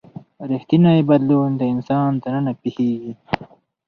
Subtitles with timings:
[0.51, 3.13] ریښتینی بدلون د انسان دننه پیښیږي.